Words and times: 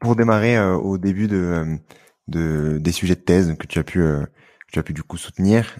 Pour 0.00 0.16
démarrer 0.16 0.56
euh, 0.56 0.74
au 0.76 0.98
début 0.98 1.26
de, 1.26 1.36
euh, 1.36 1.76
de, 2.28 2.78
des 2.78 2.92
sujets 2.92 3.14
de 3.14 3.20
thèse 3.20 3.54
que 3.58 3.66
tu 3.66 3.78
as 3.78 3.84
pu, 3.84 4.00
euh, 4.00 4.24
que 4.24 4.72
tu 4.72 4.78
as 4.78 4.82
pu 4.82 4.92
du 4.92 5.02
coup 5.02 5.16
soutenir, 5.16 5.76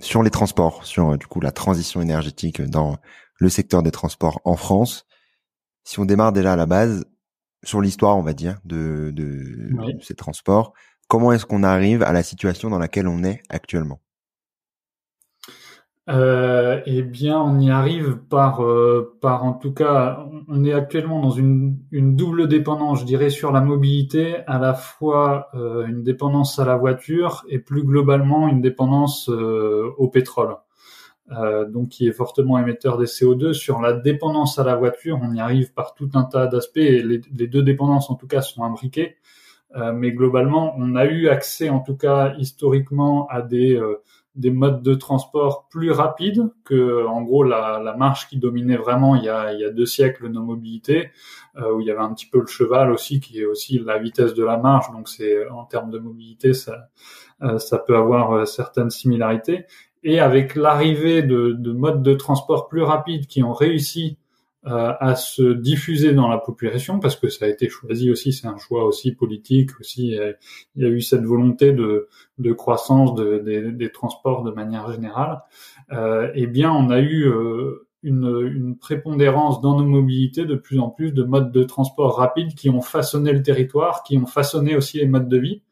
sur 0.00 0.22
les 0.22 0.30
transports, 0.30 0.84
sur 0.84 1.16
du 1.16 1.26
coup 1.26 1.40
la 1.40 1.52
transition 1.52 2.00
énergétique 2.02 2.60
dans 2.62 2.98
le 3.38 3.48
secteur 3.48 3.82
des 3.82 3.90
transports 3.90 4.40
en 4.44 4.56
France. 4.56 5.06
Si 5.84 5.98
on 5.98 6.04
démarre 6.04 6.32
déjà 6.32 6.52
à 6.52 6.56
la 6.56 6.66
base, 6.66 7.06
sur 7.62 7.80
l'histoire, 7.80 8.16
on 8.16 8.22
va 8.22 8.32
dire, 8.32 8.58
de, 8.64 9.10
de 9.12 9.70
ces 10.02 10.14
transports, 10.14 10.74
comment 11.08 11.32
est-ce 11.32 11.46
qu'on 11.46 11.62
arrive 11.62 12.02
à 12.02 12.12
la 12.12 12.22
situation 12.22 12.70
dans 12.70 12.78
laquelle 12.78 13.08
on 13.08 13.24
est 13.24 13.42
actuellement? 13.48 14.00
Euh, 16.08 16.80
eh 16.86 17.02
bien, 17.02 17.40
on 17.40 17.58
y 17.58 17.70
arrive 17.70 18.18
par, 18.30 18.62
euh, 18.62 19.16
par 19.20 19.44
en 19.44 19.54
tout 19.54 19.72
cas, 19.72 20.24
on 20.46 20.64
est 20.64 20.72
actuellement 20.72 21.20
dans 21.20 21.30
une, 21.30 21.78
une 21.90 22.14
double 22.14 22.46
dépendance, 22.46 23.00
je 23.00 23.04
dirais, 23.04 23.30
sur 23.30 23.50
la 23.50 23.60
mobilité, 23.60 24.36
à 24.46 24.58
la 24.60 24.74
fois 24.74 25.48
euh, 25.54 25.84
une 25.86 26.04
dépendance 26.04 26.60
à 26.60 26.64
la 26.64 26.76
voiture 26.76 27.44
et 27.48 27.58
plus 27.58 27.82
globalement 27.82 28.46
une 28.48 28.60
dépendance 28.60 29.28
euh, 29.28 29.90
au 29.98 30.08
pétrole, 30.08 30.56
donc 31.68 31.88
qui 31.88 32.06
est 32.06 32.12
fortement 32.12 32.56
émetteur 32.56 32.98
des 32.98 33.06
CO2. 33.06 33.52
Sur 33.52 33.80
la 33.80 33.92
dépendance 33.92 34.60
à 34.60 34.64
la 34.64 34.76
voiture, 34.76 35.18
on 35.20 35.34
y 35.34 35.40
arrive 35.40 35.72
par 35.72 35.94
tout 35.94 36.10
un 36.14 36.22
tas 36.22 36.46
d'aspects. 36.46 36.76
Et 36.76 37.02
les, 37.02 37.20
les, 37.34 37.48
deux 37.48 37.62
dépendances, 37.62 38.10
en 38.10 38.14
tout 38.14 38.28
cas, 38.28 38.42
sont 38.42 38.62
imbriquées. 38.62 39.16
mais 39.94 40.12
globalement, 40.12 40.74
on 40.78 40.94
a 40.94 41.04
eu 41.06 41.26
accès, 41.28 41.68
en 41.68 41.80
tout 41.80 41.96
cas 41.96 42.34
historiquement, 42.38 43.26
à 43.26 43.42
des 43.42 43.76
des 44.36 44.50
modes 44.50 44.82
de 44.82 44.94
transport 44.94 45.66
plus 45.68 45.90
rapides 45.90 46.50
que, 46.64 47.06
en 47.06 47.22
gros, 47.22 47.42
la, 47.42 47.80
la 47.82 47.96
marche 47.96 48.28
qui 48.28 48.38
dominait 48.38 48.76
vraiment 48.76 49.16
il 49.16 49.24
y 49.24 49.28
a, 49.28 49.52
il 49.52 49.60
y 49.60 49.64
a 49.64 49.70
deux 49.70 49.86
siècles 49.86 50.28
nos 50.28 50.42
mobilités, 50.42 51.10
euh, 51.56 51.72
où 51.72 51.80
il 51.80 51.86
y 51.86 51.90
avait 51.90 52.00
un 52.00 52.12
petit 52.12 52.26
peu 52.26 52.40
le 52.40 52.46
cheval 52.46 52.92
aussi, 52.92 53.20
qui 53.20 53.40
est 53.40 53.46
aussi 53.46 53.78
la 53.78 53.98
vitesse 53.98 54.34
de 54.34 54.44
la 54.44 54.58
marche. 54.58 54.90
Donc, 54.92 55.08
c'est 55.08 55.48
en 55.48 55.64
termes 55.64 55.90
de 55.90 55.98
mobilité, 55.98 56.52
ça, 56.52 56.88
euh, 57.42 57.58
ça 57.58 57.78
peut 57.78 57.96
avoir 57.96 58.32
euh, 58.32 58.44
certaines 58.44 58.90
similarités. 58.90 59.64
Et 60.02 60.20
avec 60.20 60.54
l'arrivée 60.54 61.22
de, 61.22 61.52
de 61.52 61.72
modes 61.72 62.02
de 62.02 62.14
transport 62.14 62.68
plus 62.68 62.82
rapides 62.82 63.26
qui 63.26 63.42
ont 63.42 63.54
réussi 63.54 64.18
à 64.68 65.14
se 65.14 65.52
diffuser 65.52 66.12
dans 66.12 66.26
la 66.26 66.38
population 66.38 66.98
parce 66.98 67.14
que 67.14 67.28
ça 67.28 67.44
a 67.44 67.48
été 67.48 67.68
choisi 67.68 68.10
aussi, 68.10 68.32
c'est 68.32 68.48
un 68.48 68.58
choix 68.58 68.84
aussi 68.84 69.12
politique 69.12 69.70
aussi. 69.78 70.18
Il 70.74 70.82
y 70.82 70.84
a 70.84 70.88
eu 70.88 71.00
cette 71.00 71.22
volonté 71.22 71.72
de, 71.72 72.08
de 72.38 72.52
croissance 72.52 73.14
de, 73.14 73.38
des 73.70 73.92
transports 73.92 74.42
de 74.42 74.50
manière 74.50 74.90
générale. 74.90 75.40
Euh, 75.92 76.30
eh 76.34 76.46
bien, 76.46 76.72
on 76.72 76.90
a 76.90 76.98
eu 76.98 77.28
euh, 77.28 77.86
une, 78.02 78.50
une, 78.52 78.76
prépondérance 78.76 79.60
dans 79.60 79.78
nos 79.78 79.86
mobilités 79.86 80.44
de 80.44 80.56
plus 80.56 80.78
en 80.80 80.90
plus 80.90 81.12
de 81.12 81.22
modes 81.22 81.52
de 81.52 81.62
transport 81.62 82.16
rapides 82.16 82.54
qui 82.54 82.70
ont 82.70 82.80
façonné 82.80 83.32
le 83.32 83.42
territoire, 83.42 84.02
qui 84.02 84.18
ont 84.18 84.26
façonné 84.26 84.76
aussi 84.76 84.98
les 84.98 85.06
modes 85.06 85.28
de 85.28 85.38
vie. 85.38 85.62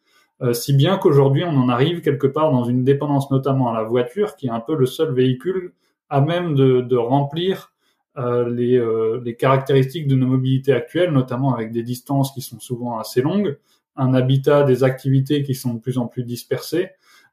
Euh, 0.43 0.53
si 0.53 0.73
bien 0.75 0.99
qu'aujourd'hui, 0.99 1.45
on 1.45 1.57
en 1.57 1.69
arrive 1.69 2.01
quelque 2.01 2.27
part 2.27 2.51
dans 2.53 2.65
une 2.65 2.85
dépendance 2.85 3.31
notamment 3.31 3.71
à 3.71 3.75
la 3.75 3.85
voiture, 3.85 4.37
qui 4.37 4.47
est 4.47 4.51
un 4.51 4.61
peu 4.61 4.77
le 4.77 4.87
seul 4.87 5.13
véhicule 5.13 5.73
à 6.09 6.21
même 6.21 6.55
de, 6.55 6.81
de 6.81 6.97
remplir 6.97 7.73
euh, 7.73 7.74
les, 8.17 8.77
euh, 8.77 9.21
les, 9.25 9.35
caractéristiques 9.37 10.07
de 10.07 10.15
nos 10.15 10.27
mobilités 10.27 10.73
actuelles, 10.73 11.11
notamment 11.11 11.55
avec 11.55 11.73
des 11.73 11.83
distances 11.83 12.33
qui 12.33 12.43
sont 12.43 12.61
souvent 12.61 12.99
assez 12.99 13.23
longues, 13.23 13.59
un 13.97 14.15
habitat, 14.15 14.65
des 14.65 14.85
activités 14.85 15.43
qui 15.43 15.55
sont 15.55 15.75
de 15.75 15.81
plus 15.81 15.99
en 15.99 16.07
plus 16.07 16.25
dispersées 16.25 16.91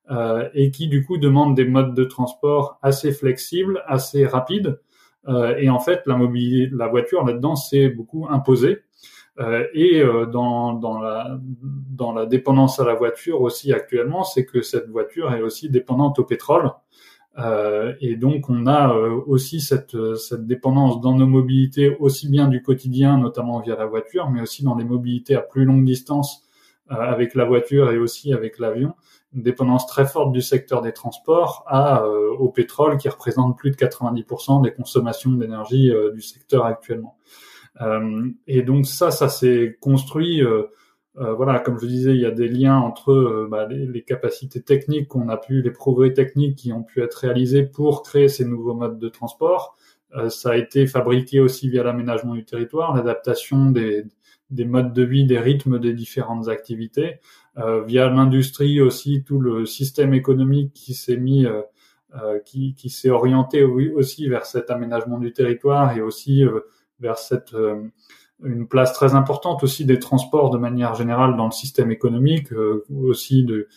euh, 0.10 0.50
et 0.54 0.72
qui 0.72 0.88
du 0.88 1.06
coup 1.06 1.18
demandent 1.18 1.56
des 1.56 1.66
modes 1.66 1.94
de 1.94 2.04
transport 2.04 2.80
assez 2.82 3.12
flexibles, 3.12 3.84
assez 3.88 4.26
rapides. 4.26 4.80
Euh, 5.28 5.56
et 5.58 5.70
en 5.70 5.80
fait, 5.80 6.02
la 6.08 6.16
mobilité, 6.16 6.74
la 6.76 6.88
voiture 6.88 7.24
là-dedans, 7.24 7.56
c'est 7.56 7.90
beaucoup 7.90 8.28
imposé. 8.30 8.80
Euh, 9.40 9.66
et 9.74 10.04
dans, 10.32 10.74
dans, 10.74 11.00
la, 11.00 11.40
dans 11.42 12.12
la 12.12 12.26
dépendance 12.26 12.80
à 12.80 12.86
la 12.86 12.96
voiture 12.96 13.42
aussi 13.42 13.72
actuellement, 13.72 14.24
c'est 14.24 14.46
que 14.46 14.62
cette 14.62 14.90
voiture 14.90 15.34
est 15.34 15.42
aussi 15.42 15.70
dépendante 15.70 16.20
au 16.20 16.26
pétrole. 16.26 16.72
Euh, 17.38 17.94
et 18.02 18.18
donc 18.18 18.50
on 18.50 18.68
a 18.68 18.94
euh, 18.94 19.22
aussi 19.26 19.62
cette, 19.62 19.96
cette 20.16 20.46
dépendance 20.46 21.00
dans 21.00 21.16
nos 21.16 21.28
mobilités, 21.28 21.96
aussi 21.98 22.28
bien 22.30 22.48
du 22.48 22.62
quotidien, 22.62 23.18
notamment 23.18 23.60
via 23.60 23.76
la 23.76 23.86
voiture, 23.86 24.30
mais 24.30 24.42
aussi 24.42 24.64
dans 24.64 24.76
les 24.76 24.84
mobilités 24.84 25.36
à 25.36 25.42
plus 25.42 25.64
longue 25.64 25.86
distance 25.86 26.44
euh, 26.92 26.96
avec 26.96 27.36
la 27.36 27.46
voiture 27.46 27.92
et 27.92 27.98
aussi 27.98 28.34
avec 28.34 28.60
l'avion, 28.60 28.96
une 29.34 29.44
dépendance 29.44 29.88
très 29.88 30.06
forte 30.06 30.34
du 30.34 30.42
secteur 30.42 30.82
des 30.82 30.92
transports 30.92 31.64
à, 31.68 32.06
au 32.06 32.50
pétrole 32.50 32.98
qui 32.98 33.08
représente 33.08 33.58
plus 33.58 33.72
de 33.72 33.78
90% 33.78 34.62
des 34.62 34.74
consommations 34.74 35.32
d'énergie 35.32 35.90
du 36.14 36.22
secteur 36.22 36.66
actuellement. 36.66 37.16
et 38.46 38.62
donc 38.62 38.86
ça, 38.86 39.10
ça 39.10 39.30
s'est 39.30 39.78
construit 39.80 40.42
euh, 41.18 41.34
voilà, 41.34 41.60
comme 41.60 41.78
je 41.78 41.86
disais, 41.86 42.14
il 42.14 42.22
y 42.22 42.26
a 42.26 42.32
des 42.32 42.48
liens 42.48 42.78
entre 42.78 43.12
euh, 43.12 43.48
bah, 43.50 43.68
les, 43.68 44.02
capacités 44.04 44.62
techniques 44.62 45.10
qu'on 45.10 45.28
a 45.28 45.36
pu, 45.36 45.62
les 45.62 45.72
progrès 45.72 46.14
techniques 46.14 46.56
qui 46.58 46.72
ont 46.72 46.84
pu 46.84 47.02
être 47.02 47.16
réalisés 47.16 47.64
pour 47.64 48.02
créer 48.04 48.30
ces 48.30 48.46
nouveaux 48.46 48.74
modes 48.74 48.98
de 48.98 49.10
transport. 49.10 49.76
Euh, 50.16 50.30
ça 50.30 50.52
a 50.52 50.56
été 50.56 50.88
fabriqué 50.88 51.42
aussi 51.42 51.70
via 51.70 51.84
l'aménagement 51.84 52.34
du 52.34 52.46
territoire, 52.46 52.96
l'adaptation 52.96 53.72
des, 53.72 54.06
des, 54.52 54.64
modes 54.66 54.94
de 54.94 55.04
vie, 55.04 55.26
des 55.26 55.40
rythmes 55.40 55.80
des 55.80 55.94
différentes 55.94 56.48
activités, 56.48 57.20
via 57.86 58.10
l'industrie 58.10 58.80
aussi, 58.80 59.26
tout 59.26 59.40
le 59.40 59.66
système 59.66 60.14
économique 60.14 60.72
qui 60.72 60.94
s'est 60.94 61.18
mis, 61.18 61.46
qui, 62.46 62.74
qui 62.76 62.90
s'est 62.90 63.10
orienté 63.10 63.64
aussi 63.64 64.30
vers 64.30 64.46
cet 64.46 64.70
aménagement 64.70 65.20
du 65.20 65.34
territoire 65.34 65.98
et 65.98 66.02
aussi 66.02 66.46
vers 67.02 67.18
cette 67.18 67.54
une 68.44 68.68
place 68.68 68.94
très 68.94 69.14
importante 69.16 69.64
aussi 69.64 69.86
des 69.86 70.00
transports 70.00 70.50
de 70.50 70.58
manière 70.58 70.96
générale 70.96 71.36
dans 71.36 71.46
le 71.46 71.52
système 71.52 71.92
économique, 71.92 72.52
euh, 72.54 72.86
aussi 72.94 73.44
de 73.44 73.68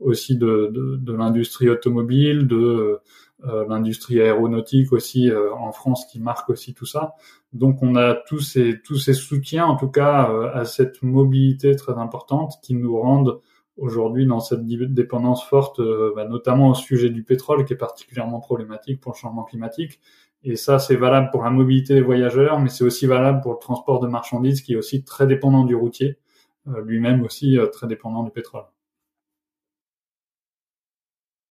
aussi 0.00 0.36
de, 0.36 0.70
de, 0.72 0.96
de 0.96 1.12
l'industrie 1.12 1.68
automobile, 1.68 2.48
de 2.48 3.00
euh, 3.44 3.64
l'industrie 3.68 4.20
aéronautique 4.20 4.92
aussi 4.92 5.30
euh, 5.30 5.54
en 5.54 5.70
France 5.70 6.06
qui 6.10 6.20
marque 6.20 6.50
aussi 6.50 6.74
tout 6.74 6.86
ça. 6.86 7.14
Donc 7.52 7.82
on 7.82 7.94
a 7.96 8.14
tous 8.14 8.40
ces 8.40 8.80
tous 8.82 8.98
ces 8.98 9.14
soutiens 9.14 9.66
en 9.66 9.76
tout 9.76 9.90
cas 9.90 10.30
à 10.54 10.64
cette 10.64 11.02
mobilité 11.02 11.76
très 11.76 11.94
importante 11.94 12.54
qui 12.62 12.74
nous 12.74 12.98
rendent 12.98 13.40
aujourd'hui 13.76 14.26
dans 14.26 14.40
cette 14.40 14.66
dépendance 14.66 15.44
forte, 15.44 15.80
bah, 16.14 16.26
notamment 16.26 16.70
au 16.70 16.74
sujet 16.74 17.10
du 17.10 17.22
pétrole 17.24 17.64
qui 17.64 17.72
est 17.72 17.76
particulièrement 17.76 18.40
problématique 18.40 19.00
pour 19.00 19.12
le 19.12 19.16
changement 19.16 19.44
climatique, 19.44 20.00
et 20.44 20.56
ça, 20.56 20.78
c'est 20.78 20.96
valable 20.96 21.30
pour 21.30 21.44
la 21.44 21.50
mobilité 21.50 21.94
des 21.94 22.00
voyageurs, 22.00 22.58
mais 22.58 22.68
c'est 22.68 22.84
aussi 22.84 23.06
valable 23.06 23.40
pour 23.40 23.52
le 23.52 23.58
transport 23.58 24.00
de 24.00 24.08
marchandises 24.08 24.60
qui 24.60 24.72
est 24.72 24.76
aussi 24.76 25.04
très 25.04 25.26
dépendant 25.26 25.64
du 25.64 25.76
routier, 25.76 26.18
euh, 26.68 26.82
lui-même 26.84 27.22
aussi 27.22 27.58
euh, 27.58 27.66
très 27.66 27.86
dépendant 27.86 28.24
du 28.24 28.30
pétrole. 28.30 28.64